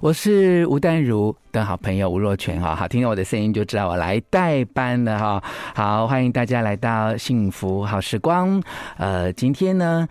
[0.00, 1.36] 我是吴淡如。
[1.52, 5.42] 的好朋友吴若权哈，好，听到我的声音就知道我来代班了哈。
[5.74, 8.62] 好，欢迎大家来到幸福好时光。
[8.96, 10.08] 呃，今天呢，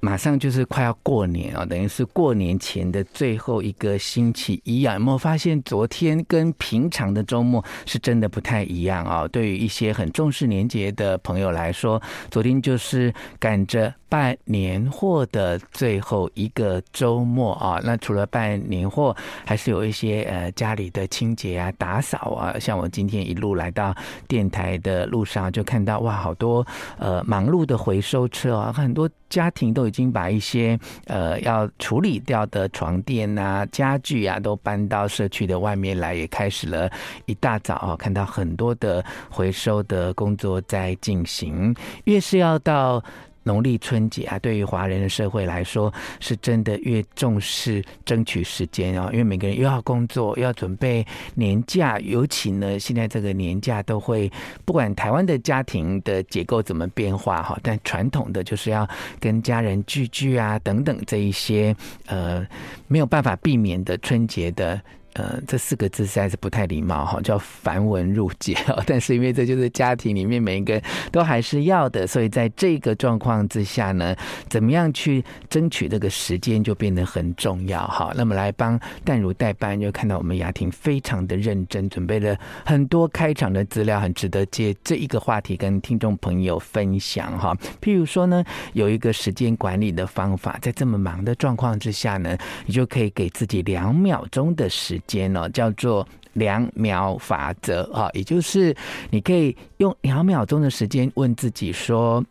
[0.00, 4.94] 马上就是快要过年哦，等于是过年前的最后一个星期一啊。
[4.94, 9.28] 有没有发现昨天跟平常的周末是真的不太一样啊？
[9.28, 12.00] 对于一些很重视年节的朋友来说，
[12.30, 13.92] 昨天就是赶着。
[14.10, 19.14] 办年货的最后一个周末啊，那除了办年货，
[19.44, 22.58] 还是有一些呃家里的清洁啊、打扫啊。
[22.58, 23.94] 像我今天一路来到
[24.26, 26.66] 电台的路上，就看到哇，好多
[26.98, 36.88] 呃忙碌的回收车啊，很多家庭都已经把一些呃要处理掉的床垫啊、家具啊，都搬到社区的外面来，也开始了
[37.26, 41.74] 一大早啊，看到很多的回收的工作在进行。
[42.04, 43.02] 越是要到
[43.48, 51.02] 农历春节啊，对于华人的社会来说，是真的越重视争取时间啊，因为每个人又要工作，又要准备
[51.34, 54.30] 年假，尤其呢，现在这个年假都会，
[54.66, 58.86] 不管台湾的家庭的结构怎么变化哈，但传统的就是要
[59.18, 61.74] 跟家人聚聚啊，等等这一些
[62.04, 62.46] 呃
[62.86, 64.78] 没有办法避免的春节的。
[65.14, 68.56] 呃，这四个字实在是不太礼貌哈，叫繁文缛节。
[68.86, 74.14] 但是因为这就是家庭里面每一个人都还是要的，所以在这个状况之下呢，
[74.48, 78.12] 怎么样去争取这个时间就变得很重要哈。
[78.14, 87.56] 那么来帮淡如代班，就看到我们雅婷非常的认真，准备了很多开场的资料，很值得借这一个话题跟听众朋友分享哈。
[87.80, 95.18] 譬如说呢，有一个时间管理的方法，在这么忙的状况之下呢，你就可以给自己两秒钟的时间。
[95.18, 98.72] 间呢，叫做两秒法则啊，也就是
[99.10, 102.24] 你可以用两秒钟的时间问自己说，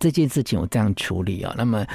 [0.00, 1.86] 这件事情我这样处理哦，那么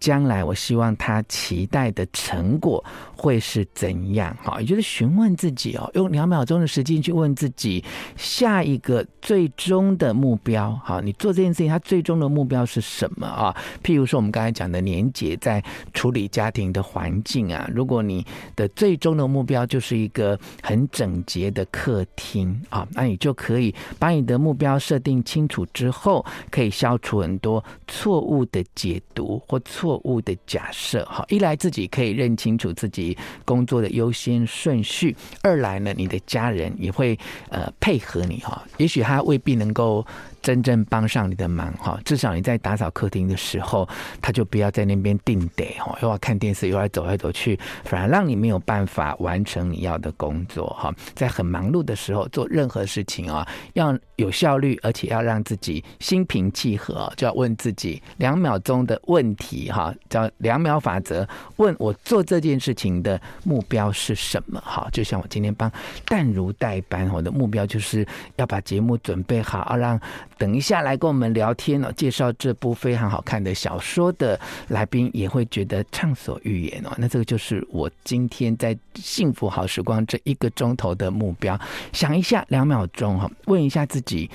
[0.00, 2.84] 将来我希望他期待的成果
[3.16, 4.36] 会是怎样？
[4.42, 7.82] 哈，也就是询问自己哦，用两秒钟的时间去问自己
[8.16, 10.72] 下一个最终的目标。
[10.84, 13.56] 好，你做这件事情，它最终的目标是什么啊？
[13.84, 15.62] 譬如说，我们刚才讲的年节，在
[15.94, 27.51] 处理家庭的环境啊，如果你的最终的目标就是一个很整洁的客厅啊，那你就可以把你的目标设定清楚之后，可以消除很多
[27.88, 31.04] 错误的解读或错误的假设。
[31.06, 33.18] 哈，一来自己可以认清楚自己。
[33.44, 37.18] 工作的优先顺序，二来呢，你的家人也会
[37.48, 40.06] 呃配合你哈，也许他未必能够。
[40.42, 43.88] 真正帮上你的忙哈，至少你在打扫客厅的时候，
[44.20, 50.92] 他就不要在那边定得哈，又要看电视，又要走来走去，反而让你没有办法完成你要的工作哈。
[51.14, 61.26] 在很忙碌的时候做任何事情啊，要有效率，而且要让自己心平气和，就要问自己两秒钟的问题哈，叫两秒法则，
[61.56, 64.88] 问我做这件事情的目标是什么哈？
[64.92, 65.70] 就像我今天帮
[66.04, 68.04] 淡如代班，我的目标就是
[68.36, 70.00] 要把节目准备好，要让。
[70.38, 74.38] 等一下来跟我们聊天哦，介绍这部非常好看的小说的
[74.68, 76.92] 来宾也会觉得畅所欲言哦。
[76.96, 81.58] 那这个就是我今天在幸福好时光这一个钟头的目标。
[81.92, 84.30] 想一下两秒钟哈，问一下自己。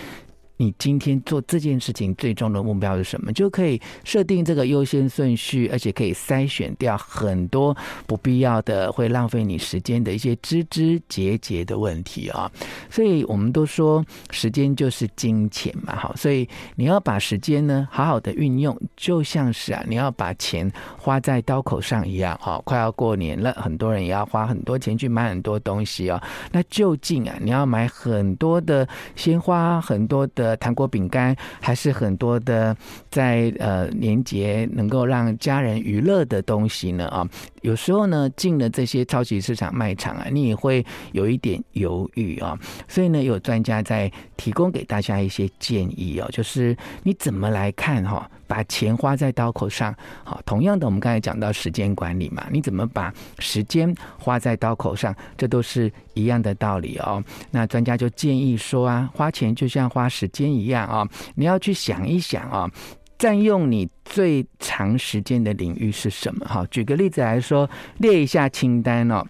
[0.57, 3.31] 你今天做这件事情最终的目标是什么？
[3.31, 12.51] 就可以设定这个优先顺序，而且可以筛选掉很多不必要的、会浪费你时间的一些枝枝节节的问题啊。
[12.90, 22.59] 所以我们都说时间就是金钱嘛，好，所以你要把时间呢好好的运用，就像是啊，你要把钱花在刀口上一样啊。
[22.66, 26.19] 快要过年了，很多人也要花很多钱去买很多东西啊。
[26.51, 30.47] 那究竟啊，你要买很多的鲜花，很多的。
[30.58, 32.74] 糖果、饼干，还是很多的
[33.12, 37.28] 在呃年节能够让家人娱乐的东西呢啊，
[37.62, 42.58] 有时候呢进了这些超级市场卖场啊，你也会有一点犹豫啊。
[42.88, 49.94] 所以呢，有专家在提供给大家一些建议哦，就是你怎么来看哈，把钱花在刀口上。
[50.24, 57.23] 好，同样的，我们刚才讲到时间管理嘛，你怎么把时间花在刀口上，这都是一样的道理哦。
[57.52, 62.70] 那专家就建议说啊，花钱就像花时间一样啊，你要去想一想啊，
[63.17, 66.46] 占用你最长时间的领域是什么？
[66.46, 69.26] 哈，举个例子来说，列一下清单哦，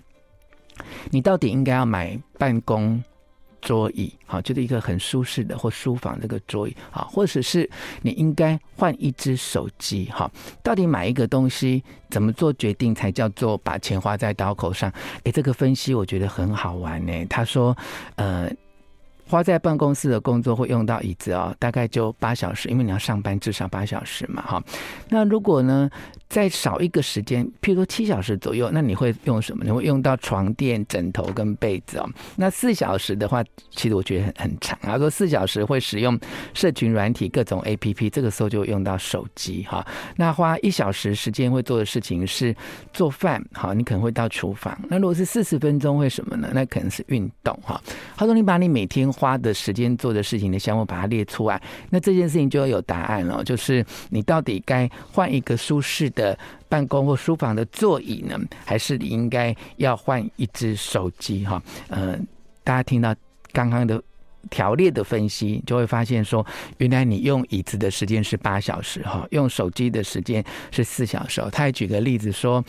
[1.10, 3.04] 你到底应该要买办公
[3.62, 7.70] 桌椅，好，就是一个很舒适的或书房这个桌椅，好，或者是
[8.02, 10.32] 你应该换一支手机，好，
[10.64, 14.92] 到底买一个东西怎么做决定才叫做把钱花在刀口上？
[15.24, 17.26] 诶，这个分析我觉得很好玩呢。
[17.26, 17.76] 他说，
[18.16, 18.50] 呃。
[19.30, 24.64] 花在办公室的工作会用到椅子哦，大概就八小时，因为你要上班至少八小时嘛，哈。
[25.10, 25.90] 那如果呢，
[26.30, 29.64] 再少一个时间，譬如说七小时左右，那你会用什么？
[29.64, 32.10] 你会用到床垫、枕头跟被子哦。
[32.36, 34.98] 那四小时的话，其实我觉得很很长啊。
[34.98, 36.20] 说四小时会使用
[36.54, 39.86] 社群软体、各种 APP，这个时候就用到手机哈。
[40.18, 42.56] 那花一小时时间会做的事情是
[42.92, 44.78] 做饭，好，你可能会到厨房。
[44.90, 46.50] 那如果是四十分钟会什么呢？
[46.54, 47.82] 那可能是运动哈。
[48.18, 56.38] 他说你把你每天花的时间做的事情的项目把它列出来，那这件事情就要有答案了，就是你到底该换一个舒适的
[56.68, 61.62] 办公或书房的座椅呢，还是你应该要换一只手机哈？
[61.88, 62.18] 呃，
[62.64, 63.16] 大家听到
[63.54, 64.02] 刚刚的
[64.50, 66.46] 条列的分析，就会发现说，
[66.80, 71.40] 原来你用椅子的时间是八小时哈，用手机的时间是四小时。
[71.52, 72.62] 他还举个例子说，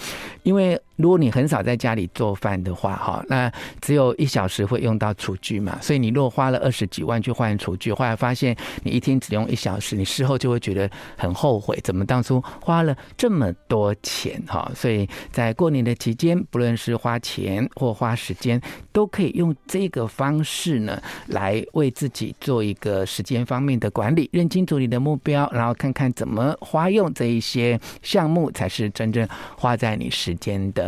[0.42, 0.78] 因为。
[0.98, 3.50] 如果你很少在家里做饭的话，哈，那
[3.80, 18.60] 只有一小时会用到厨具嘛，所以你如果花了二十几万去换厨具，后来发现你一天只用一小时，你事后就会觉得很后悔，怎么当初花了这么多钱，哈，所以在过年的期间，不论是花钱或花时间，
[18.92, 30.87] 都可以用这个方式呢，来为自己做一个时间方面的管理，认清楚你的目标，然后看看怎么花用这一些项目才是真正花在你时间的。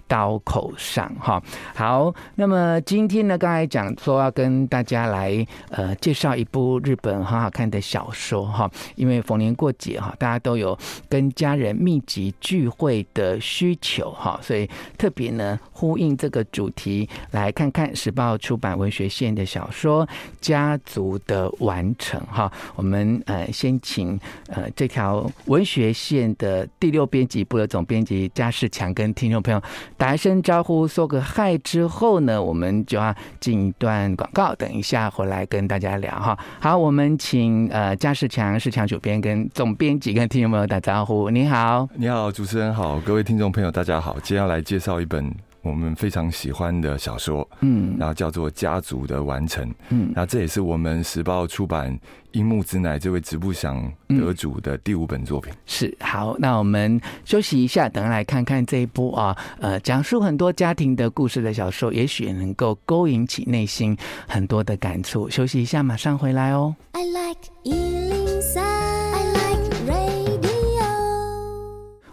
[0.11, 1.41] 刀口上哈，
[1.73, 10.77] 好，那么今天呢，刚才讲说要跟大家来呃介绍一部日本很好看的小说哈，因为逢年过节哈，大家都有
[11.07, 20.05] 跟家人密集聚会的需求哈，所以特别呢呼应这个主题，来看看时报出版文学线的小说
[20.41, 22.51] 《家族的完成》哈。
[22.75, 29.61] 我们呃先请呃这条文学线的第六编辑部的总编辑嘉世强跟听众朋友。
[30.01, 36.35] 打一声招呼，说个嗨之后呢，我们就要进一段广告，等一下回来跟大家聊哈。
[36.59, 41.29] 好，我们请呃嘉世强、世强主编跟总编辑跟听众朋友打招呼。
[41.29, 45.31] 你好，你好，主持人好，各位听众朋友大家好，接下来介绍一本。
[45.61, 51.97] 我们非常喜欢的小说，嗯，然后叫做《家族的完成》，嗯，那这也是我们时报出版
[52.31, 55.53] 樱木直乃这位直木赏得主的第五本作品。
[55.65, 63.95] 是，好，那我们休息一下，等下来看看这一部啊，呃，讲述很多家庭的故事的小说，也许能够勾引起内心
[64.27, 65.29] 很多的感触。
[65.29, 66.75] 休息一下，马上回来哦。
[66.93, 68.30] I like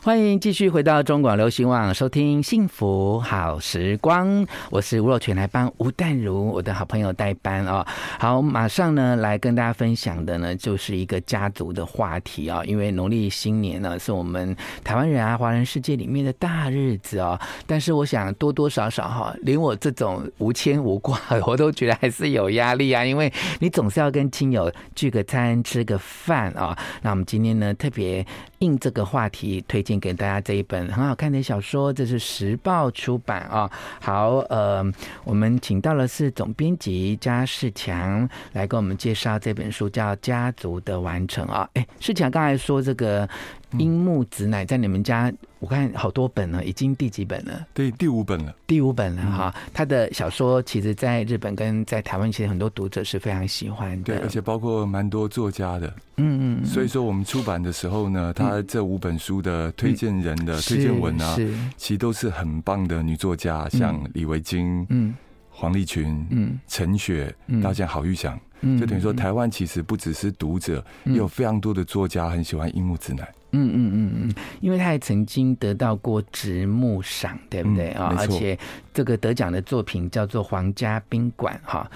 [0.00, 4.47] 欢迎继续回到中广流行网，收听幸福好时光。
[4.71, 7.85] 我是吴若权，来帮吴淡如我的好朋友代班哦。
[8.19, 12.62] 好，马上呢来跟大家分享的呢，就是一个家族的话题啊。
[12.65, 17.39] 因为农历新年呢，是我们台湾人啊、华人世界里面的大日子哦。
[17.67, 23.05] 但是我想多多少少哈，连我这种无牵无挂，我都觉得还是有压力啊。
[23.05, 26.79] 因为你总是要跟亲友聚个餐、吃个饭啊。
[27.03, 28.25] 那我们今天呢，特别
[28.60, 29.99] 应这个话题推荐。
[29.99, 33.70] 给大家这一本很好看的小说，这是时报出版啊。
[34.00, 34.84] 好，呃，
[35.25, 41.69] 我们请到了是总编辑加世强来给我们介绍这本书，叫《家族的完成》啊。
[41.75, 43.28] 哎，世强刚才说这个。
[43.73, 47.67] 樱木直乃在你们家，我看好多本了，已经第几本了？
[47.75, 48.55] 对，第五本了。
[48.67, 49.55] 第五本了哈。
[49.75, 54.05] 他的小说其实在日本跟在台湾，其实很多读者是非常喜欢的。
[54.05, 55.93] 对，而且包括蛮多作家的。
[56.17, 56.65] 嗯嗯。
[56.65, 61.37] 所以说，我们出版的时候呢，他这五本书的推荐人的推荐文啊，
[61.76, 65.14] 其实都是很棒的女作家，像李维京、嗯，
[65.50, 68.38] 黄丽群、嗯，陈雪，到像郝玉祥，
[68.79, 73.27] 就等于说，台湾其实不只是读者，也有非常多的作家很喜欢樱木直男。
[73.53, 78.11] 嗯嗯嗯嗯，因为他也曾经得到过直木赏，对不对啊？
[78.12, 78.59] 嗯、而且
[78.93, 81.91] 这个得奖的作品叫做《皇家宾馆》哈。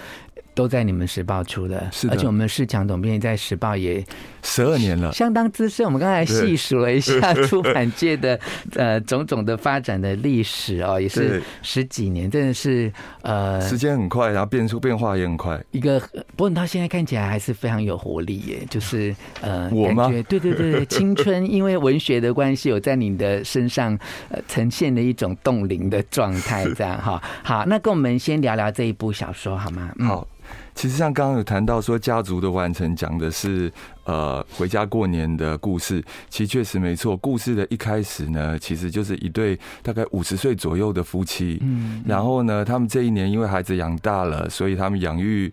[0.54, 4.04] 都在你们时报出的，是的，而且我们市强总编辑在时报也
[4.42, 5.84] 十二年了，相当资深。
[5.86, 8.38] 我们刚才细数了一下出版界的
[8.76, 12.92] 呃种种的发展的历史哦，也是十几年，真的是
[13.22, 15.58] 呃时间很快，然后变出变化也很快。
[15.70, 15.98] 一个
[16.36, 20.04] 不过你到现在看起来还是非常有活力耶，就是呃我吗？
[20.04, 27.22] 感觉对对对， 青春因为文学的关系，有在你的身上呃呈现的一种冻龄的状态，这样哈。
[27.42, 29.90] 好，那跟我们先聊聊这一部小说好吗？
[29.98, 30.28] 嗯、好。
[30.74, 33.72] 其实像刚刚有谈到说，家族的完成讲的是
[34.04, 37.16] 呃回家过年的故事，其实确实没错。
[37.16, 45.52] 故事的一开始呢，其实就是一对大概五十岁左右的夫妻，嗯，然后呢，他们这一年因为孩子养大了，所以他们养育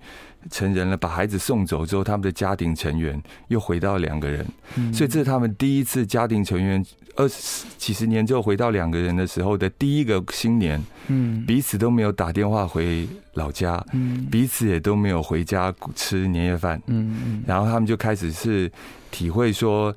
[0.49, 4.93] 成人了，把孩子送走之后，他们的家庭成员又回到两个人，嗯。
[4.93, 6.83] 所以这是他们第一次家庭成员
[7.15, 18.71] 二十几十年之后回到两个人的时候的第一个新年，嗯，彼此都没有打电话回老家，嗯，彼此也都没有回家吃年夜饭，嗯嗯，然后他们就开始是
[19.11, 19.93] 体会说，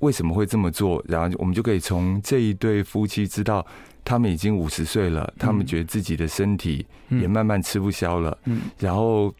[0.00, 1.02] 为什么会这么做？
[1.08, 3.66] 然后我们就可以从这一对夫妻知道，
[4.04, 8.36] 他们已经五十岁了，他们觉得自己的身体也慢慢吃不消了。
[8.44, 9.34] 嗯，然后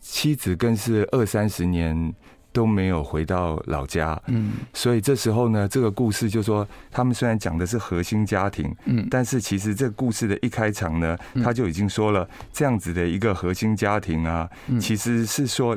[0.00, 2.14] 妻子更是二三十年
[2.52, 4.20] 都没有回到老家。
[4.26, 14.46] 嗯，所以这时候呢，这个故事就说，他们虽然讲的是核心家庭，嗯，但是其实这个故事的一开场呢，他就已经说了，这样子的一个核心家庭啊，
[14.78, 15.76] 其实是说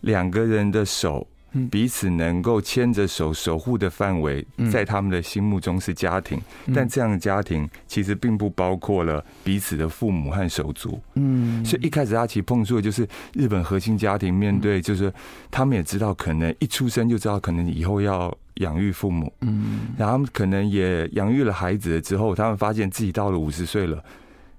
[0.00, 1.26] 两个人的手。
[1.70, 6.38] 彼此能够牵着手守护的范围，在他们的心目中是家庭，
[6.74, 11.00] 但这样的家庭其实并不包括了彼此的父母和手足。
[11.14, 15.10] 嗯，所以一开始阿奇碰触的就是日本核心家庭，面对就是
[15.50, 19.32] 他们也知道，可能一出生就知道，可能以后要养育父母。
[19.40, 24.04] 嗯，然后可能也养育了孩子了之后，他们发现自己到了五十岁了，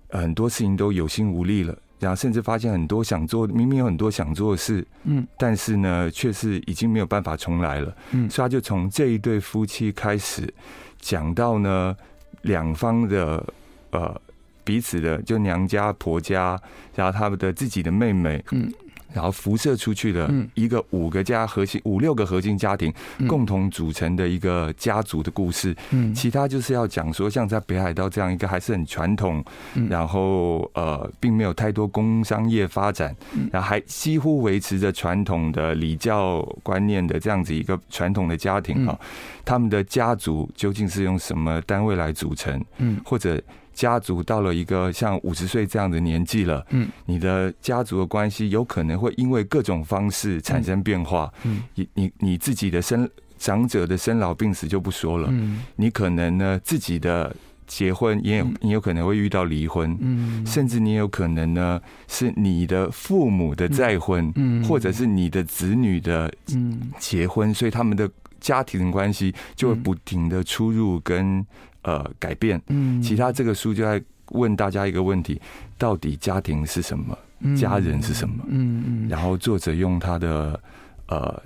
[0.09, 1.77] 很多事情都有心无力了。
[1.99, 10.51] 然后甚至发现很多想做，明明有很多想做的事，嗯，但是呢，却是已经没有办法重来了，嗯，所以他就从这一对夫妻开始
[10.99, 11.95] 讲到呢，
[12.43, 13.45] 两方的
[13.91, 14.19] 呃
[14.63, 16.59] 彼此的就娘家婆家，
[16.95, 18.71] 然后他们的自己的妹妹，嗯。
[19.13, 22.93] 然后辐射出去的一个五个家核心五六个核心家庭
[23.27, 25.75] 共同组成的一个家族的故事，
[26.15, 29.43] 其他就是要讲说，像在北海道这样一个还是很传统，
[29.89, 33.15] 然后呃，并没有太多工商业发展，
[33.51, 38.99] 然后还几乎维持着传统的礼教观念的这样子一个传统的家庭啊，
[39.43, 42.63] 他们的家族究竟是用什么单位来组成？
[42.77, 43.41] 嗯，或者。
[43.79, 57.33] 家族到了一个像五十岁这样的年纪了，嗯，你的家族的关系有可能会因为各种方式产生变化，嗯，你你你自己的生长者的生老病死就不说了，嗯，你可能呢自己的
[57.67, 66.91] 结婚也有你有可能会遇到离婚，嗯，甚至你有可能呢是你的父母的再婚，嗯，或者是你的子女的嗯。
[66.99, 71.45] 结婚，所以他们的家庭关系就会不停的出入跟。
[71.83, 72.61] 呃，改变。
[72.67, 75.39] 嗯，其他这个书就在问大家一个问题：
[75.77, 77.17] 到底家庭是什么？
[77.55, 78.43] 家人是什么？
[78.47, 79.09] 嗯嗯。
[79.09, 80.59] 然后作者用他的
[81.07, 81.41] 呃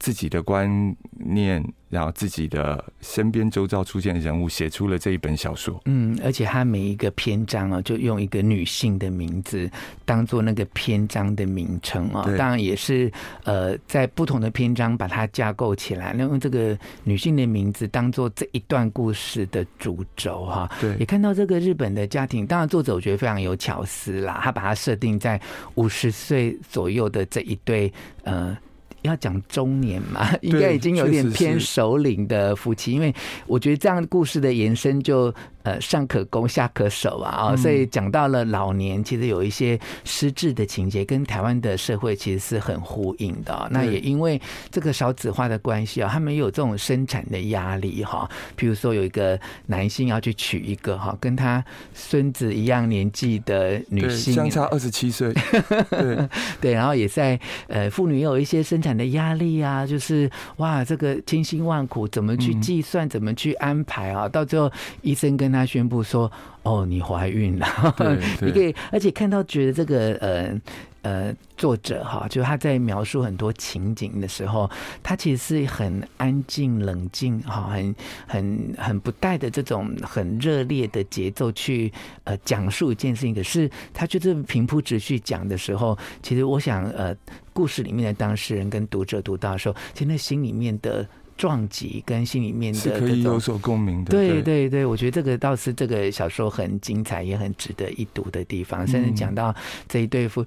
[0.00, 1.64] 自己的观念。
[1.90, 5.82] 然后自己的身边周遭出现的人物，写出了这一本小说。
[5.86, 9.68] 嗯，而且他每一个篇章啊，就用一个女性的名字
[10.04, 12.22] 当做那个篇章的名称啊。
[12.38, 13.10] 当然也是
[13.42, 20.70] 呃，在不同的篇章把它架构起来，那用这个女性的名字当做这一段故事的主轴哈。
[20.80, 25.40] 对，也看到这个日本的家庭，当然作者我觉得非常有巧思啦，他把它设定在
[25.74, 27.92] 五十岁左右的这一对
[28.22, 28.56] 呃。
[29.02, 33.14] 要讲中年嘛， 应该已经有点偏首领的夫妻，因为
[33.46, 43.68] 我觉得这样故事的延伸就呃上可攻下可守啊，啊，所以讲到了老年，其实有一些失智的情节，跟台湾的社会其实是很呼应的。
[43.70, 44.40] 那也因为
[44.70, 48.28] 这个少子化的关系啊，他们有这种生产的压力哈。
[48.56, 51.64] 譬如说有一个男性要去娶一个哈跟他
[51.94, 55.32] 孙子一样年纪的女性，相差二十七岁，
[55.90, 56.28] 对
[56.60, 58.90] 对，然后也在呃妇女也有一些生产。
[58.90, 64.28] 的压力啊，就是哇，这个千辛万苦怎么去计算，怎么去安排啊？
[64.28, 66.30] 到最后，医生跟他宣布说
[66.62, 67.66] ：“哦，你怀孕了。
[68.40, 70.60] ”你可以，而且看到觉得这个呃。
[71.02, 74.70] 呃，作者哈，就他在描述很多情景的时候，
[75.02, 77.94] 他其实是很安静、冷静哈，很
[78.26, 81.90] 很很不带的这种很热烈的节奏去
[82.24, 83.34] 呃讲述一件事情。
[83.34, 87.16] 可是他就是平铺直叙讲的时候，其实我想呃，
[87.54, 91.08] 故事里面的当事人跟读者读到的时候，其实那心里面的
[91.40, 94.10] 撞击跟心里面的是可以有所共鸣的。
[94.10, 98.86] 对对对，我觉得这个倒是这个小说很精彩，也很值得一读的地方。
[98.86, 99.54] 甚至讲到
[99.88, 100.44] 这一对夫。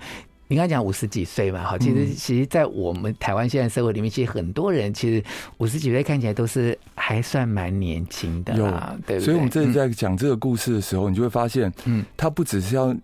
[0.49, 5.23] 你刚讲五十几岁嘛，哈，其实其实，在我们台湾现在社会里面，其实很多人其实
[5.57, 9.19] 五十几岁看起来都是还算蛮年轻的啦，对，对。
[9.19, 12.95] 所以，我们这里在讲这个故事的时候，你就会发现，嗯，他不只是要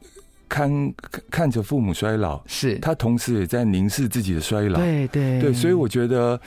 [0.48, 0.94] 看
[1.32, 5.54] 看着父母衰老，是他同时也在凝视自己的衰老，对对对。
[5.54, 6.40] 所以，我觉得，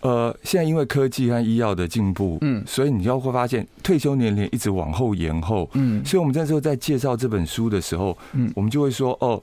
[0.00, 6.04] 呃，现在因为科技和医药的进步，嗯，所以你就会发现退休年龄一直往后延后，嗯。
[6.04, 9.42] 所以我们那时候在介绍这本书的时候，嗯，我们就会说，哦。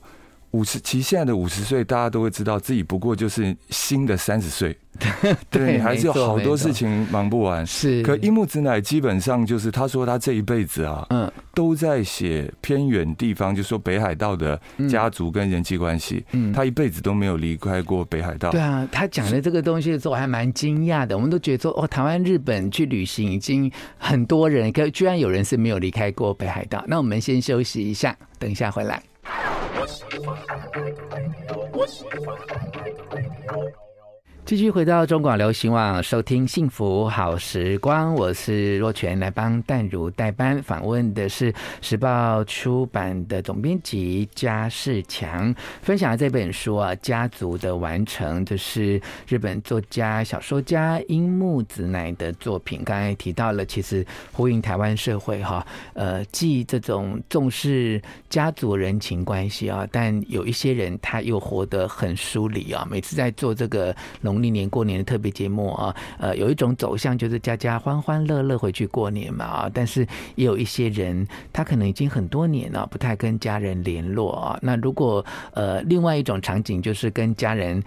[0.55, 4.77] 五十，其实现在的五十岁，大家都会知道自己不过就是新的三十岁，
[5.51, 7.67] 对，你还是有好多事情忙不完。
[7.67, 14.57] 是，可樱木直乃基本上就是他说他这一辈子啊，嗯，都在写偏远地方，就说北海道的
[14.89, 18.51] 家族跟人际关系，嗯，他一辈子都没有离开过北海道。
[18.51, 21.17] 对啊，他讲的这个东西的时候，我还蛮惊讶的。
[21.17, 26.81] 我们都觉得说，哦，台湾、日本去旅行已经很多人，可居然有人是没有离开过北海道。
[26.88, 29.03] 那我们先休息一下，等一下回来。
[29.27, 33.85] 我喜欢爱爱爱爱你哟我喜欢爱爱爱爱你哟
[34.45, 40.61] 继续回到中广流行网，收听幸福好时光，我是若泉，来帮淡如代班。
[40.61, 52.83] 访问的是时报出版的总编辑加世强，分享的这本书啊，《家族的完成》，这是日本作家、小说家樱木子乃的作品。
[52.83, 57.99] 刚才提到了，其实呼应台湾社会哈，呃，既这种重视
[58.29, 62.87] 家族人情关系啊，但有一些人他又活得很疏离啊。
[62.91, 74.60] 每次在做这个农农历年过年的特别节目啊，呃，有一种走向就是家家欢欢乐乐回去过年嘛啊，但是也有一些人，他可能已经很多年了不太跟家人联络啊。
[74.62, 77.82] 那如果呃，另外一种场景就是跟家人。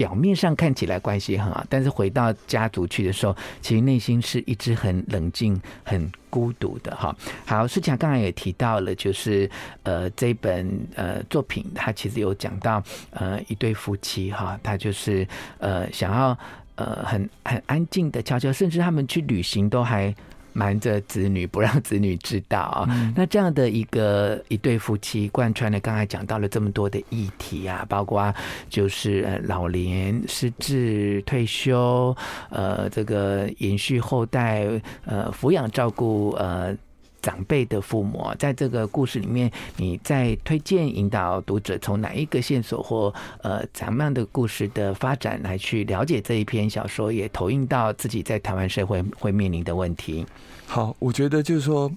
[0.00, 7.14] 表面上看起来关系很好，但是回到家族去的时候，其实内心是一直很冷静、很孤独的哈。
[7.44, 9.50] 好，世强刚才也提到了，就是
[9.82, 15.28] 呃这本呃作品，他其实有讲到呃一对夫妻哈，他就是
[15.58, 16.38] 呃想要
[16.76, 20.14] 呃很很安静的悄悄，甚至他们去旅行都还。
[20.52, 28.34] 瞒着子女不让子女知道啊，嗯、那这样的一个一对夫妻，贯穿了刚才讲到了这么多的议题啊，包括
[28.68, 32.16] 就是呃老年失智退休，
[32.50, 34.66] 呃这个延续后代，
[35.04, 36.76] 呃抚养照顾呃。
[37.22, 43.12] 长辈的父母，在这个故事里面，你在推荐引导读者从哪一个线索或
[43.42, 50.26] 呃怎么样的故事的发展来去了解这一篇小说，也投影到自己在台湾社会会面临的问题。
[50.66, 51.90] 好，我觉得就是说，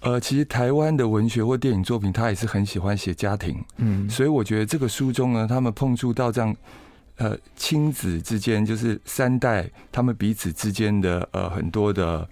[0.00, 6.56] 呃，其实台湾的文学或电影作品，他也是很喜欢写家庭，嗯，所以我觉得这个书中呢，他们碰触到这样
[7.16, 12.28] 呃亲子之间，就是三代他们彼此之间的呃很多的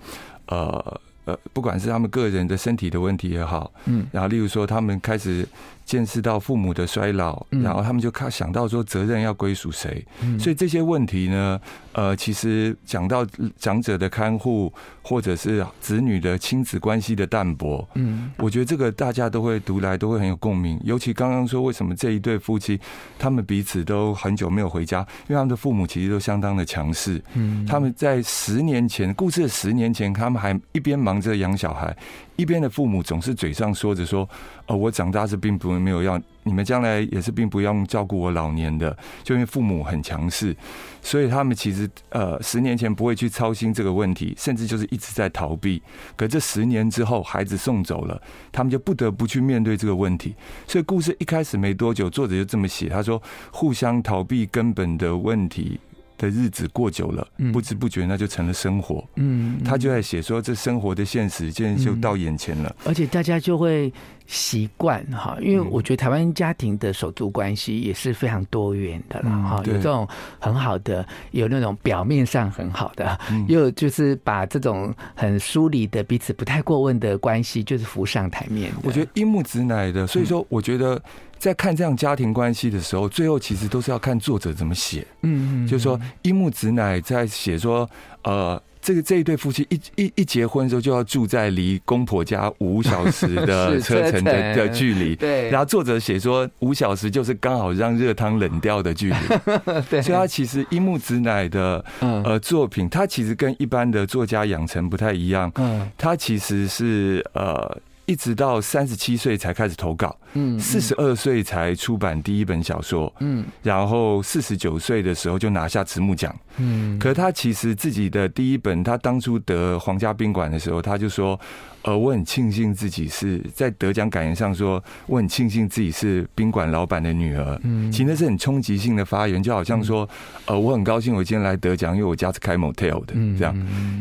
[0.47, 1.01] 呃。
[1.31, 5.47] 呃，不管是他们个人的身体的问题也好，嗯，然后例如说他们开始。
[5.91, 10.07] 见识到父母的衰老，然后他们就看想到说责任要归属谁，
[10.39, 11.61] 所以这些问题呢，
[11.95, 13.27] 呃，其实讲到
[13.59, 20.81] 长者的看护，或者是子女的亲子关系的淡薄，嗯，我觉得这个大家都会读来都会很有共鸣。
[20.85, 22.79] 尤其刚刚说为什么这一对夫妻
[23.19, 31.97] 他们彼此都很久没有回家，因为他们的父母其实都相当的强势，嗯，他们在十年前，故事的十年前，他们还一边忙着养小孩。
[32.37, 34.27] 一边的父母总是嘴上说着说，
[34.65, 40.55] 呃，我长大是并不没有要你们将来也是并不用照顾我老年的，就因为父母很强势，
[41.03, 45.83] 所以他们其实呃十年前不会去操心这个问题，甚至就是一直在逃避。
[46.17, 48.21] 可这十年之后，孩子送走了，
[48.53, 50.35] 他们就不得不去面对这个问题。
[50.67, 55.79] 所以故事一开始没多久，作者就这么写，他说互相逃避根本的问题。
[56.21, 59.03] 的日子过久了，不知不觉那就成了生活。
[59.17, 63.91] 嗯，他就在写说，这生活的现实现在就到眼前了，而且大家就会
[64.31, 70.07] 习惯哈，因为我觉得台湾家庭的手足关系也是非常多元的啦哈，有这种
[70.39, 78.73] 很好的，有那种表面上很好的，又就是把这种很疏离的彼此不太过问的关系，就是浮上台面。
[78.85, 81.01] 我觉得樱木直乃的，所以说我觉得。
[81.41, 85.07] 在看这样家庭关系的时候，最后其实都是要看作者怎么写。
[85.23, 87.89] 嗯嗯，就是说樱木直乃在写说，
[88.25, 95.15] 呃，这个这一对夫妻一一一结婚的时候就要住在离公婆家五小时的 车程的的距离。
[95.17, 95.51] 对。
[95.51, 99.17] 然后作者写说五小时就是刚好让热汤冷掉的距离。
[99.91, 100.01] 对。
[100.01, 105.53] 所以他其实樱木子乃的呃作品，他其实跟一般的作家养成不太一样。
[105.57, 105.91] 嗯。
[105.99, 107.79] 他其实是呃。
[108.11, 121.39] 一直到三十七岁才开始投稿，嗯，四十二岁才出版第一本小说，嗯，然后四十九岁的时候就拿下慈木奖，嗯，可他其实自己的第一本，他当初得皇家宾馆的时候，他就说。
[121.83, 127.61] 呃，我很庆幸自己是在得奖感言上说，我很庆幸自己是宾馆老板的女儿。
[127.65, 130.09] 嗯，其实那是很冲击性的发言，就好像说，
[130.45, 133.57] 呃，我很高兴我今天来得奖，因为我家是开 motel 的，这样。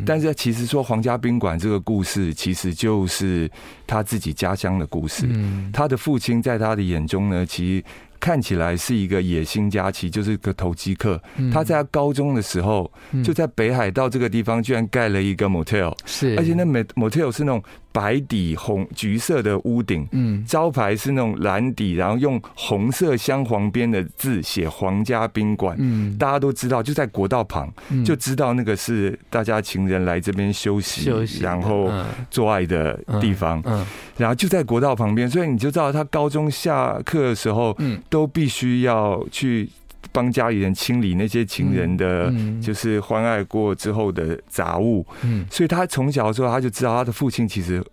[0.06, 3.50] 但是其实说皇家宾馆这个故事，其实就是
[3.88, 5.28] 他自己家乡的故事。
[5.72, 7.84] 他的父亲在他的眼中呢，其实。
[8.20, 11.22] 看起来是一个野心家，其实就是个投机客。
[11.52, 12.92] 他在他高中的时候，
[13.24, 17.64] 就在北海道这个地方，居然盖了一个 motel，是，而且那 motel 是那种。
[17.92, 27.72] 白底红橘色的屋顶，嗯，招牌是那种蓝底，然后用红色镶黄边的字写“皇家宾馆”，嗯，大家都知道，就在国道旁，
[28.06, 31.92] 就知道那个是大家情人来这边休息，休息，然后
[32.30, 33.86] 做爱的地方，嗯，
[34.18, 39.68] 然后就在国道旁边，所以你就知道他高中下课的时候，嗯，都必须要去。
[40.12, 45.06] 帮家里人清理那些情人的，就是欢爱过之后的杂物。
[45.22, 47.84] 嗯，所以他从小的时候他就知道他的父亲其实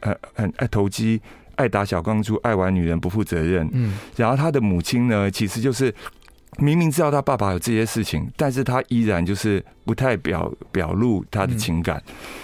[0.00, 1.20] 很很爱投机，
[1.54, 3.68] 爱打小钢珠，爱玩女人，不负责任。
[3.72, 5.94] 嗯，然后他的母亲呢，其实就是
[6.58, 12.02] 明明知道他爸爸有这些事情，但是他依然就是不太表表露他的情感，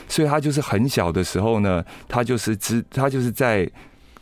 [0.08, 3.68] 所以他就是很小的时候呢，他就是知他就是在。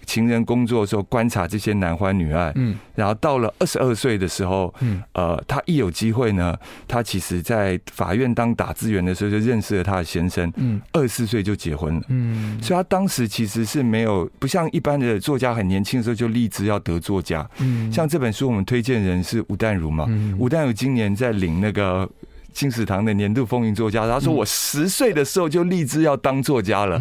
[0.07, 6.57] 情人工作的时候观察这些男欢女爱，嗯，然后到了二十二岁的时候，嗯，呃，他一有机会呢，
[6.89, 22.09] 他其实在法院当打字员的时候就认识了他的先生，嗯，二十四岁就结婚了，嗯，所以他当时其实是没有不像一般的作家很年轻的时候就立志要得作家，嗯，像这本书我们推荐人是吴淡如嘛，嗯，吴淡如今年在领那个。
[22.57, 26.99] 金石堂的年度风云作家，他说我十岁的时候就立志要当作家了。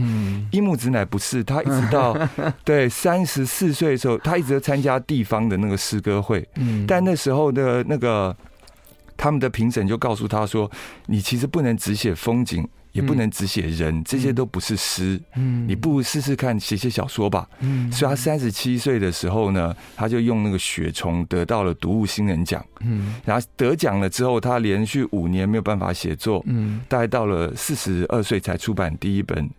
[0.52, 2.14] 樱木直乃不是，他一直到
[2.66, 6.46] 对三十四岁的时候，他一直在参加地方的那个诗歌会。
[6.56, 8.36] 嗯但那时候的那个
[9.16, 10.70] 他们的评审就告诉他说
[11.08, 15.22] ：“你其实不能只写风景。”也不能只写人，这些都不是诗。
[15.36, 17.46] 嗯，你不如试试看写写小说吧。
[17.60, 22.66] 嗯，所以他三十七岁的时候呢，他就用那个《雪虫》得到了读物新人奖。
[22.80, 26.42] 嗯，然后得奖了之后，他连续五年没有办法写作。
[26.48, 29.50] 嗯，大概到了四十二岁才出版第一本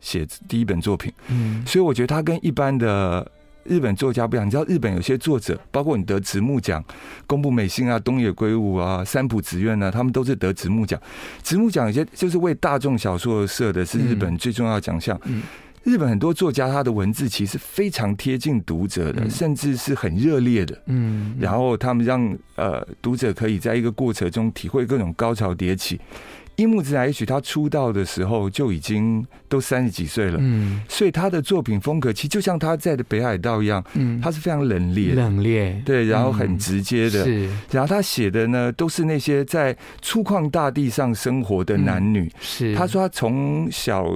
[0.00, 1.12] 写第一本作品。
[1.28, 3.30] 嗯，所以我觉得他跟一般的。
[3.70, 6.84] 日本作家不一样，你知道日本有些作者，包括你得直木奖，
[7.24, 11.00] 宫部美幸啊、东野圭吾啊、三浦紫苑啊，他们都是得直木奖。
[11.44, 15.16] 直木奖有些就是为大众小说而设的，是日本最重要的奖项。
[15.26, 15.44] 嗯，
[15.84, 20.76] 日本很多作家他的文字其实非常贴近读者的，甚至是很热烈的。
[20.86, 26.00] 嗯，然后他们让呃读者可以在一个过程中体会各种高潮迭起。
[26.60, 44.14] 樱木子乃也许他出道的时候就已经都三十几岁了，嗯，所以他的作品风格其实就像他在的北海道一样，嗯，他是非常冷冽、冷冽，对，然后很直接的，是，然后他写的呢都是那些在粗犷大地上生活的男女，是，他说他从小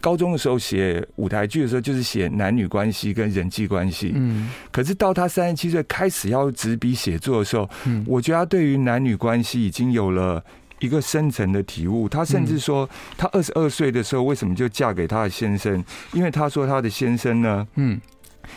[0.00, 10.42] 高中的时候写舞台剧的时候就是写男女关系跟人际关系，嗯，可是到他三十七岁开始要执笔写作的时候，嗯，我觉得他对于男女关系已经有了。
[10.80, 15.82] 一个深层的体悟，她甚至说，她二十二岁的时候为什么就嫁给她的先生？
[16.12, 18.00] 因为她说她的先生呢，嗯。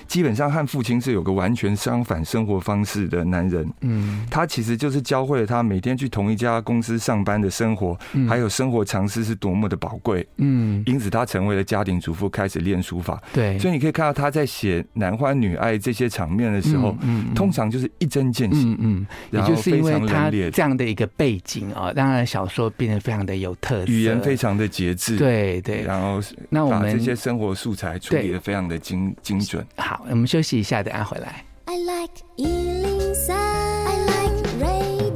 [0.08, 29.66] 基本上和父亲是有个完全相反生活方式的男人，嗯，他其实就是教会了他每天去同一家公司上班的生活，还有生活常识是多么的宝贵，嗯，因此他成为了家庭主妇，开始练书法，对，所以你可以看到他在写男欢女爱这些场面的时候，嗯，通常就是一针见血，嗯，也就是因为他这样的一个背景啊，当然小说变得非常的有特色，语言非常的节制，对对，然后那我们把这些生活素材处理的非常的精精准。
[29.84, 31.44] 好，我们休息一下，等下回来。
[31.66, 35.14] I like 103, I like radio。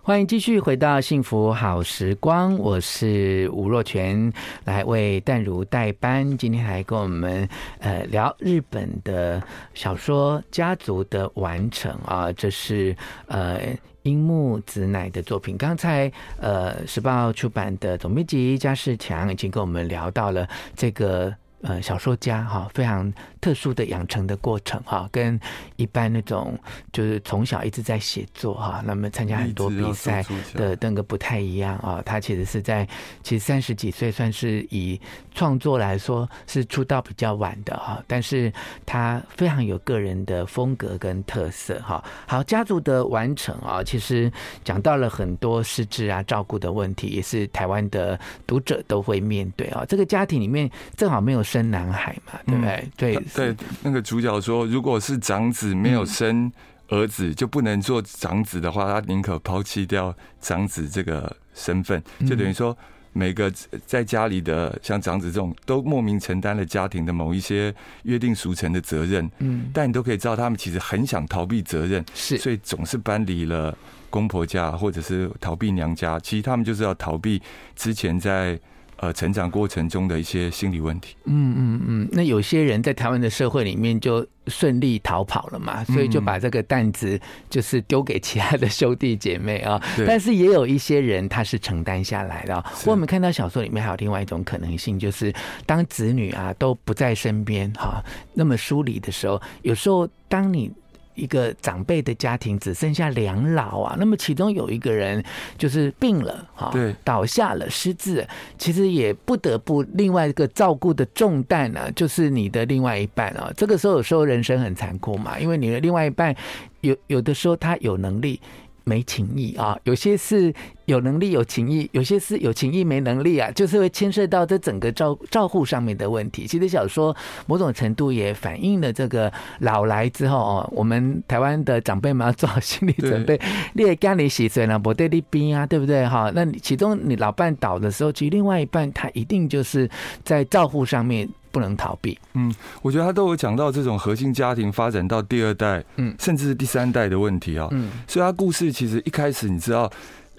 [0.00, 4.32] 欢迎继续回到幸福好时光，我是吴若权，
[4.64, 6.38] 来为淡如代班。
[6.38, 7.46] 今天还跟我们
[7.80, 9.42] 呃聊日本的
[9.74, 13.60] 小说家族的完成啊，这是呃
[14.04, 15.58] 樱木子乃的作品。
[15.58, 21.34] 刚才呃时报出版的总编辑加世强已经跟我们聊到了这个。
[21.66, 25.38] 呃，小说家哈，非常特殊的养成的过程哈，跟
[25.74, 26.56] 一般那种
[26.92, 30.24] 就是从小一直在写作哈，那么参加很多比赛
[30.54, 32.00] 的那个不太一样啊。
[32.06, 32.86] 他其实是在
[33.24, 35.00] 其实三十几岁，算是以
[35.34, 38.52] 创作来说是出道比较晚的哈，但是
[38.84, 42.04] 他非常有个人的风格跟特色哈。
[42.28, 44.30] 好，家族的完成啊，其实
[44.62, 49.84] 讲到了很多失智啊、照顾的问题，也是台湾的读者都会面对啊。
[49.88, 51.42] 这个家庭里面正好没有。
[51.56, 52.72] 生男孩嘛，对不对？
[52.72, 56.52] 嗯、对对，那个主角说，如果是长子没有生
[56.88, 62.76] 儿子，就不能做长子的话，他宁可抛弃掉长子这个身份，就等于说，
[63.12, 63.50] 每个
[63.86, 69.28] 在家里的像长子这种，都莫名承担了家庭的某一些约定俗成的责任。
[69.38, 73.76] 嗯，但你都可以知道，他们其实很想逃避责任，是，所以总是搬离了
[74.10, 76.20] 公婆家，或者是逃避娘家。
[76.20, 77.40] 其实他们就是要逃避
[77.74, 78.60] 之前在。
[78.96, 81.16] 呃，成长过程中的一些心理问题。
[81.24, 89.78] 嗯嗯嗯，那有些人在台湾的社会里面就顺利逃跑了嘛，所以就把这个担子就是丢给其他的兄弟姐妹啊。
[90.06, 92.64] 但是也有一些人他是承担下来的。
[92.86, 95.32] 我们看到小说里面还有另外一种可能性，就是
[95.66, 100.72] 当子女啊都不在身边哈，那么疏离的时候，有时候当你。
[101.16, 105.22] 一个长辈的家庭只剩下两老啊，那么其中有一个人
[105.58, 108.24] 就是病了哈，对，倒下了失智，
[108.56, 113.52] 其实也不得不另外一个照顾的重担呢，就是你的另外一半啊。
[113.56, 116.34] 这个时候有时候人生很残酷嘛，因为你的另外一半
[116.82, 118.40] 有有的时候他有能力。
[118.88, 126.46] 没情义啊，有些是有能力有情义，有些是有情义没能力啊，就是会牵涉到这整个照照护上面的问题。
[126.46, 127.14] 其实小说
[127.46, 133.40] 某种程度也反映了这个老来之后哦，我们台湾的长辈们要做好心理准备，
[133.74, 136.30] 你也干你洗水呢，不对你冰啊，对不对哈？
[136.32, 139.90] 那你其中你老伴倒的时候，其实另外一半他一定就是
[140.22, 141.28] 在照护上面。
[141.56, 142.18] 不能逃避。
[142.34, 147.66] 嗯，我觉得他都有讲到这种核心家庭发展到第二代，嗯，甚至是第三代的问题啊。
[147.70, 149.90] 嗯，所以他故事其实一开始你知道，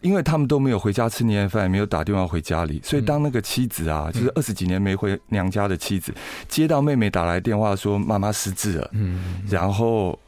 [0.04, 6.14] 因为他们都没有回家吃年夜饭，也没有打电话回家里，所以当那个妻子啊，就是二十几年没回娘家的妻子，
[6.48, 10.20] 接到妹妹打来电话说妈妈失智了，嗯，然后。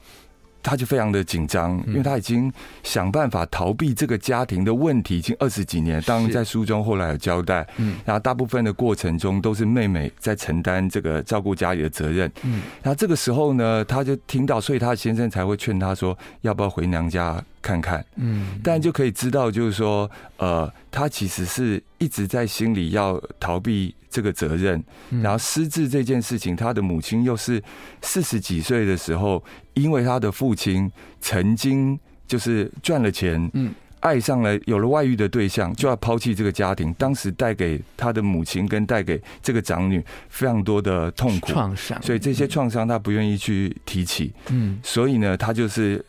[0.61, 2.51] 他就非常的紧张，因为他已经
[2.83, 6.01] 想办法逃避这个家庭的问题，已经二十几年。
[6.03, 24.81] 当然，在书中后来有交代，嗯，然后大部分的过程中都是妹妹在承担这个照顾家里的责任，嗯，然后这个时候呢，他就听到，所以他的先生才会劝他说，要不要回娘家看看，嗯，但就可以知道，就是说，呃，他其实是一直在心里要逃避这个责任，
[25.21, 27.61] 然后失智这件事情，他的母亲又是
[28.01, 29.43] 四十几岁的时候，
[29.73, 41.51] 因为他的父亲曾经就是赚了钱，嗯，爱上了有了外遇的对象，就要抛弃这个家庭，当时带给他的母亲跟带给这个长女非常多的痛苦。
[41.51, 46.03] 创伤，所以这些创伤他不愿意去提起，嗯，所以呢，他就是。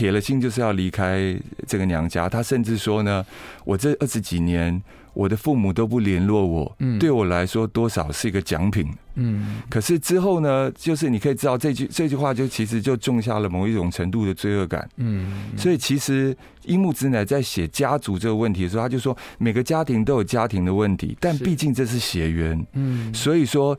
[0.00, 1.36] 铁了心就是要离开
[1.66, 3.22] 这个娘家，他甚至说呢，
[3.66, 4.82] 我这二十几年，
[5.12, 9.60] 我的父母都不联络我，嗯，对我来说多少是一个奖品，嗯。
[9.68, 15.50] 可是之后呢，就是你可以知道这句这句话，就其实就种下了某一种程度的罪恶感，嗯。
[15.54, 16.34] 所以其实
[16.64, 23.12] 樱木直乃在写家族这个问题的时候，他就说每个家庭都有家庭的问题，但毕竟这是血缘，嗯。
[23.12, 23.78] 所以说。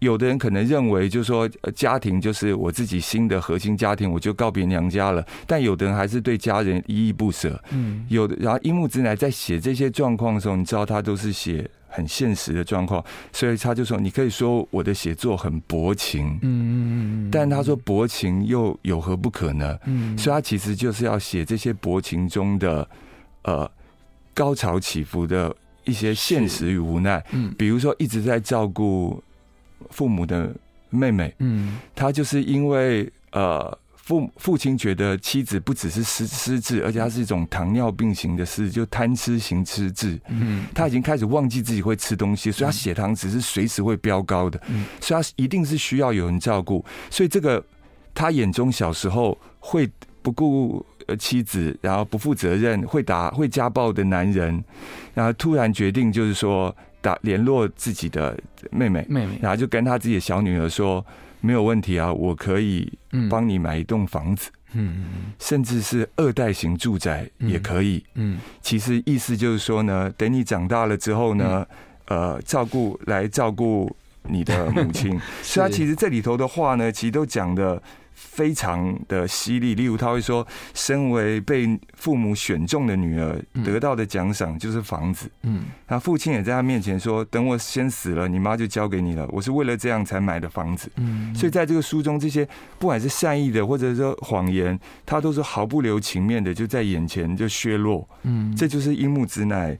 [0.00, 5.26] 有的人可能认为，就是说，家庭就是我自己新的核心家庭，我就告别娘家了。
[5.46, 7.58] 但有的人还是对家人依依不舍。
[7.70, 8.36] 嗯，有的。
[8.38, 17.30] 然后樱木直乃在写这些状况的时候，你知道他都是写很现实的状况，所以他就说：“你可以说我的写作很薄情。”嗯嗯嗯。
[17.30, 19.78] 但他说薄情又有何不可呢？
[19.86, 20.16] 嗯。
[20.18, 22.86] 所以他其实就是要写这些薄情中的
[23.44, 23.70] 呃
[24.34, 27.24] 高潮起伏的一些现实与无奈。
[27.32, 27.54] 嗯。
[27.56, 29.22] 比如说一直在照顾。
[29.90, 30.54] 父母的
[30.90, 47.62] 妹妹，嗯，她就是因为呃，父父亲觉得妻子不只是失失智，而且他是一种糖尿病型的失智，就贪吃型失智，嗯，他已经开始忘记自己会吃东西，所以他血糖只是随时会飙高的，嗯，所以他一定是需要有人照顾，所以这个
[48.14, 49.90] 他眼中小时候会
[50.22, 50.84] 不顾
[51.18, 54.62] 妻子，然后不负责任，会打会家暴的男人，
[55.14, 56.74] 然后突然决定就是说。
[57.06, 58.36] 打联络自己的
[58.72, 61.04] 妹妹，妹妹，然后就跟他自己的小女儿说
[61.40, 62.92] ：“没有问题啊，我可以
[63.30, 65.04] 帮你买一栋房子，嗯，
[65.38, 68.40] 甚至是二代型住宅也可以，嗯。
[68.60, 71.64] 其实意思就是说呢，等你长大了之后呢，
[72.06, 75.16] 呃，照顾来照顾你的母亲。
[75.44, 77.80] 所以他其实这里头的话呢，其实都讲的。”
[78.16, 85.30] 非常的犀利，例如他会说，身为被父母选中的女儿，得到的奖赏就是房子。
[85.42, 89.28] 嗯，他父亲也在他面前说，等我先死了，你妈就交给你了。
[89.30, 90.90] 我是为了这样才买的房子。
[90.96, 92.48] 嗯，所以在这个书中，这些
[92.78, 98.08] 不管是善意的或者说谎言，他都是毫不留情面的就在眼前就削弱。
[98.22, 99.78] 嗯，这就是樱木直乃。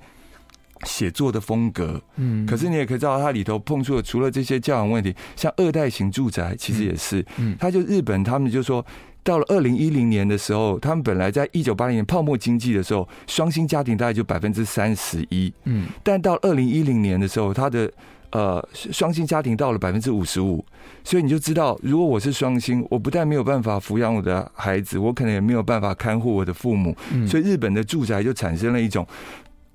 [0.85, 8.85] 写作的风格，嗯，可是你也可以知道，它里头碰触了除了这些教养问题，像二代型住宅，其实也是，嗯，他就日本，他们就说，
[9.23, 17.91] 到了二零一零年的时候，他们本来在一九八零年泡沫经济的时候，双薪家庭大概就百分之三十一，嗯，但到二零一零年的时候，他的
[18.31, 20.65] 呃双薪家庭到了百分之五十五，
[21.03, 26.95] 所以你就知道，如果我是双薪，我不但没有办法抚养我的孩子，我可能也没有办法看护我的父母，
[27.27, 29.07] 所以日本的住宅就产生了一种。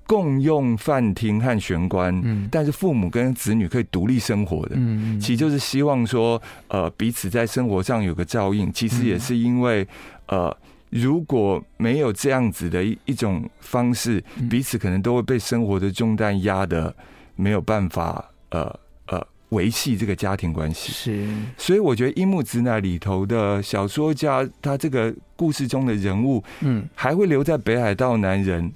[0.06, 8.70] 共用饭厅和玄关，嗯，但是父母跟子女可以独立生活的，嗯，其实就是希望说，呃，彼此在生活上有个照应。
[8.72, 9.86] 其实也是因为，
[10.26, 10.54] 呃，
[10.90, 16.94] 如果没有这样子的一一种方式，彼此可能都会被生活的重担压的
[17.36, 20.92] 没有办法，呃呃，维系这个家庭关系。
[20.92, 28.70] 是，所以我觉得樱木直乃里头的小说家，他这个故事中的人物，嗯，还会留在北海道男人。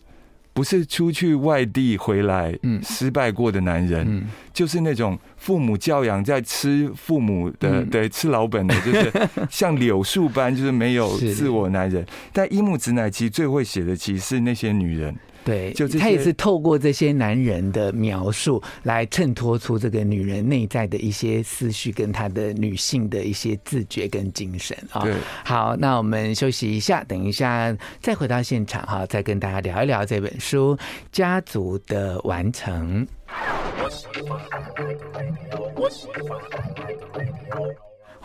[0.56, 9.12] 不是出去外地回来，失败过的男人，嗯，就是那种父母教养在吃父母的，嗯，对，吃老本的， 就是
[9.50, 12.02] 像柳树般，就是没有自我男人。
[12.32, 15.14] 但樱木直乃其实最会写的，其实是那些女人。
[15.46, 25.02] 对，就他也是透过这些男人的描述来衬托出这个女人内在的一些思绪，跟她的女性的一些自觉跟精神啊。
[25.02, 30.76] 对，好，那我们休息一下，等一下再回到现场哈，再跟大家聊一聊这本书
[31.12, 33.06] 《家族的完成》。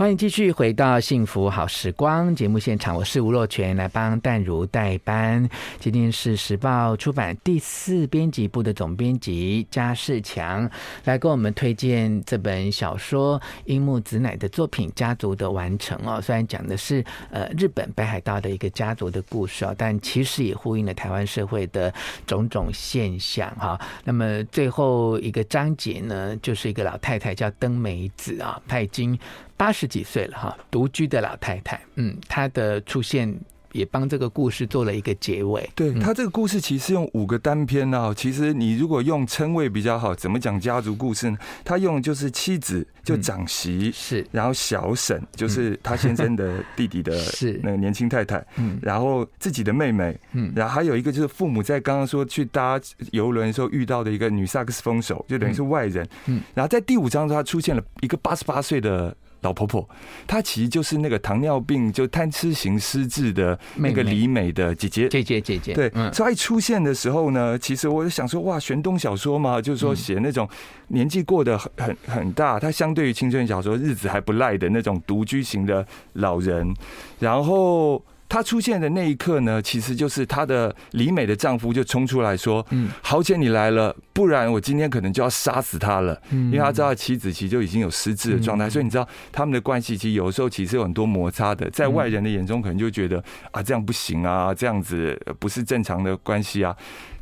[0.01, 5.47] 欢迎继续回到幸福好时光节目现场，我是吴若权，来帮淡如代班。
[5.79, 10.67] 今天是时报出版第四编辑部的总编辑加世强
[11.03, 16.19] 来跟我们推荐这本小说樱木子乃的作品《家族的完成》哦。
[16.19, 21.93] 虽然讲的是呃日本北海道的一个家族的故事哦，但其实也呼应了台湾社会的
[22.25, 23.79] 种种现象哈。
[24.03, 29.15] 那么最后一个章节呢，就是一个老太太叫登美子啊，她已经。
[29.61, 33.31] 八十几岁了哈，独居的老太太，嗯，她的出现
[33.73, 35.69] 也帮这个故事做了一个结尾。
[35.75, 41.37] 对，她这个故事其实用五个单篇啊，其实你如果用称谓比较好，怎么讲家族故事呢？
[41.63, 59.15] 他用就是妻子就长媳是，然后小婶就是他先生的弟弟的是 那个年轻太太，嗯，然后自己的妹妹，嗯，然后还有一个就是父母在刚刚说去搭游轮的时候遇到的一个女萨克斯风手，就等于是外人，嗯，然后在第五章中他出现了一个八十八岁的。
[59.41, 59.87] 老婆婆，
[60.25, 65.73] 她其实就是那个糖尿病就贪吃型失智的那个李美的姐姐，姐姐姐姐。
[65.73, 70.47] 对，所以一出现的时候呢，其实我就想说，哇，玄东小说嘛，就是说写那种
[70.87, 76.73] 年纪过得很很很大，她相对于青春小说日子还不赖的那种独居型的老人，
[77.19, 78.03] 然后。
[78.31, 96.73] 她出现的那一刻呢，其实就是她的李美的丈夫就冲出来说：“嗯，好姐你来了，不然我今天可能就要杀死他了。”嗯，因为他知道妻子其实就已经有失智的状态，所以你知道他们的关系其实有时候其实有很多摩擦的，在外人的眼中可能就觉得啊这样不行啊，这样子不是正常的关系啊。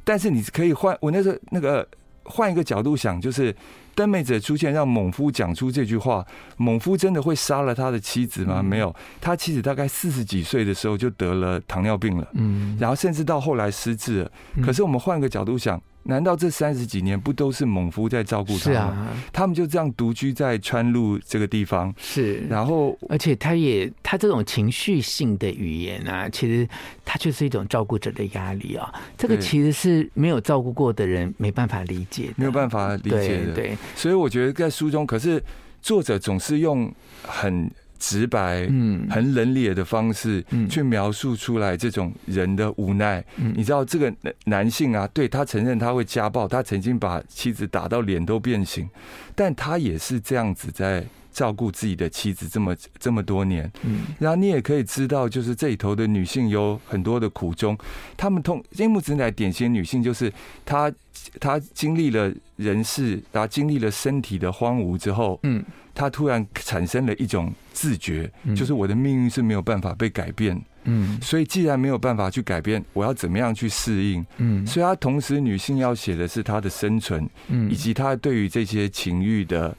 [0.04, 1.88] 但是你可以换我那时候那个
[2.24, 3.56] 换一个角度想，就是。
[4.00, 6.26] 登美子出现，让猛夫讲出这句话。
[6.56, 8.64] 猛夫真的会杀了他的妻子吗？
[8.64, 14.32] 没有，他妻子大概四十几岁的时候就得了糖尿病了，嗯，然后甚至到后来失智了。
[14.64, 15.82] 可是我们换个角度想。
[16.04, 18.80] 难道这三十几年不都是猛夫在照顾他吗？
[18.80, 21.94] 啊，他们就这样独居在川路这个地方。
[21.98, 26.68] 是，然后而且他也他这种情绪性的语言啊，其实
[27.06, 28.92] 他就是一种照顾者的压力啊。
[29.18, 33.54] 这个其实是没有照顾过的人没办法理解，没有办法理解的。
[33.54, 35.44] 对，所以我觉得在书中，可是
[35.82, 36.92] 作者总是用
[37.24, 37.70] 很。
[38.00, 43.24] 直白、嗯，很冷冽的方式，去描述出来这种人的无奈。
[43.36, 44.12] 嗯，你知道这个
[44.46, 48.90] 男性啊，对，他承认他会家暴，他曾经把妻子打到脸都变形，
[49.36, 51.06] 但他也是这样子在
[51.39, 53.71] 照顾自己的妻子这么这么多年。
[53.84, 57.78] 嗯，然后你也可以知道，就是这里头的女性有很多的苦衷。
[58.17, 60.30] 她们通樱木直乃典型女性，就是
[60.65, 60.91] 她
[61.39, 65.63] 她经历了人世，然后经历了身体的荒芜之后，嗯。
[65.95, 74.25] 她突然产生了一种自觉，就是我的命运是没有办法被改变，嗯，所以既然没有办法去改变，我要怎么样去适应？
[74.38, 79.75] 嗯，所以她同时女性要写的是她的生存，嗯，以及她对于这些情欲的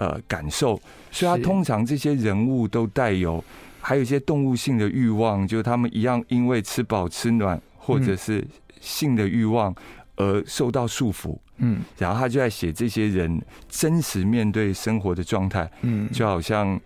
[0.00, 0.80] 呃感受，
[1.12, 3.42] 所以他通常这些人物都带有
[3.80, 8.42] 还有一些动物性的欲望，就是他们一样因为吃饱吃暖或者是
[8.80, 9.74] 性的欲望
[10.16, 11.38] 而受到束缚。
[11.58, 16.80] 嗯，然后他就在写这些人真实面对生活的状态，嗯，就好像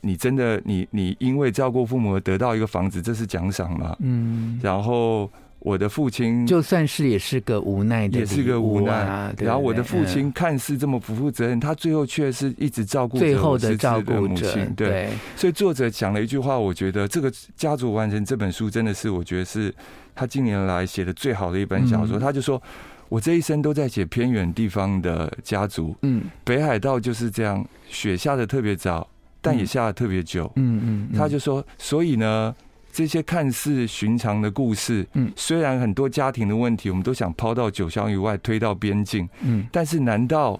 [0.00, 3.96] 你真的你你因为照顾父母而得到一个房子，这是奖赏吗？
[3.98, 5.28] 嗯，然后
[5.66, 9.34] 我的父亲就算是也是个无奈的，也是个无奈。
[9.38, 14.72] 然后我的父亲看似这么不负责任，他最后却是一直照顾最后的照顾母亲。
[14.76, 19.74] 对，所以作者讲了一句话，我觉得这个《家族完成》这本书真的是我觉得是
[20.14, 22.16] 他近年来写的最好的一本小说。
[22.16, 22.62] 他就说。
[23.08, 29.08] 我这一生都在写偏远地方的家族，嗯，北海道就是这样，雪下的特别早，
[29.40, 32.52] 但也下得特别久，嗯嗯，他就说，所以呢，
[32.96, 40.58] 这些看似寻常的故事，嗯，虽然很多家庭的问题，我们都想抛到九霄以外，推到边境，嗯，但是难道？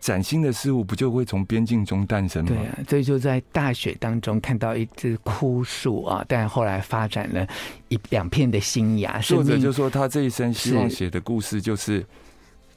[0.00, 2.50] 崭新的事物不就会从边境中诞生吗？
[2.50, 7.46] 对啊，所以就在大雪当中看到一只枯树啊，但后来发展了
[7.88, 9.18] 一两片的新芽。
[9.20, 12.04] 作者就说他这一生希望写的故事就是，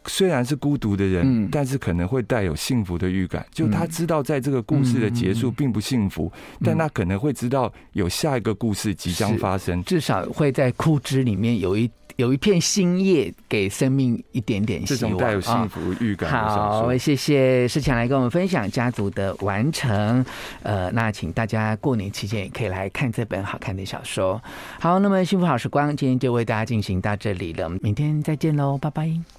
[0.07, 3.45] 虽然是孤独的人，但是可能会带有幸福的预感。
[3.51, 6.31] 就他知道在这个故事的结束并不幸福，
[6.63, 11.89] 但他可能会知道有下一个故事即将发生，至少会在枯枝里面有一。
[12.15, 16.27] 有一片新叶，给生命一点点希望，这种带有幸福预感。
[16.31, 20.25] 好，谢谢世强来跟我们分享《家族的完成》。
[20.63, 24.41] 呃，那请大家过年期间也可以来看这本好看的小说。
[24.79, 29.37] 好，那么幸福好时光今天就为大家进行到这里了，明天再见喽，拜拜。